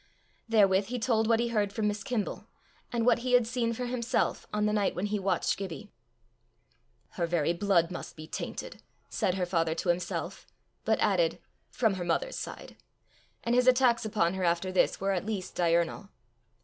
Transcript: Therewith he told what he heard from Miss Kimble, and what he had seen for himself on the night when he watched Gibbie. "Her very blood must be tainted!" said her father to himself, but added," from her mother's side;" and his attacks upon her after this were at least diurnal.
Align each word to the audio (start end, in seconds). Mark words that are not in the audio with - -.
Therewith 0.49 0.85
he 0.85 0.97
told 0.97 1.27
what 1.29 1.39
he 1.39 1.49
heard 1.49 1.71
from 1.71 1.87
Miss 1.87 2.03
Kimble, 2.03 2.47
and 2.91 3.05
what 3.05 3.19
he 3.19 3.33
had 3.33 3.45
seen 3.45 3.71
for 3.71 3.85
himself 3.85 4.47
on 4.51 4.65
the 4.65 4.73
night 4.73 4.95
when 4.95 5.05
he 5.05 5.19
watched 5.19 5.57
Gibbie. 5.59 5.91
"Her 7.09 7.27
very 7.27 7.53
blood 7.53 7.91
must 7.91 8.15
be 8.15 8.25
tainted!" 8.25 8.81
said 9.09 9.35
her 9.35 9.45
father 9.45 9.75
to 9.75 9.89
himself, 9.89 10.47
but 10.85 10.97
added," 11.01 11.37
from 11.79 11.93
her 11.93 12.03
mother's 12.03 12.35
side;" 12.35 12.77
and 13.43 13.53
his 13.53 13.67
attacks 13.67 14.03
upon 14.03 14.33
her 14.33 14.43
after 14.43 14.71
this 14.71 14.99
were 14.99 15.11
at 15.11 15.23
least 15.23 15.53
diurnal. 15.53 16.09